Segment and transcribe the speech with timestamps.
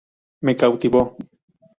[0.41, 1.15] Me cautivó.